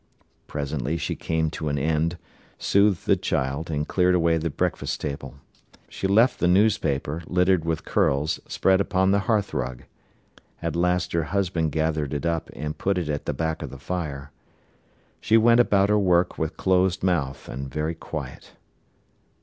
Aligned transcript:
Presently 0.47 0.97
she 0.97 1.15
came 1.15 1.51
to 1.51 1.69
an 1.69 1.77
end, 1.77 2.17
soothed 2.57 3.05
the 3.05 3.15
child 3.15 3.69
and 3.69 3.87
cleared 3.87 4.15
away 4.15 4.39
the 4.39 4.49
breakfast 4.49 4.99
table. 4.99 5.35
She 5.89 6.07
left 6.07 6.39
the 6.39 6.47
newspaper, 6.47 7.21
littered 7.27 7.65
with 7.65 7.85
curls, 7.85 8.39
spread 8.47 8.81
upon 8.81 9.11
the 9.11 9.19
hearthrug. 9.29 9.83
At 10.59 10.75
last 10.75 11.11
her 11.13 11.25
husband 11.25 11.71
gathered 11.71 12.15
it 12.15 12.25
up 12.25 12.49
and 12.53 12.75
put 12.79 12.97
it 12.97 13.09
at 13.09 13.27
the 13.27 13.33
back 13.35 13.61
of 13.61 13.69
the 13.69 13.77
fire. 13.77 14.31
She 15.19 15.37
went 15.37 15.59
about 15.59 15.89
her 15.89 15.99
work 15.99 16.35
with 16.35 16.57
closed 16.57 17.03
mouth 17.03 17.47
and 17.47 17.71
very 17.71 17.93
quiet. 17.93 18.53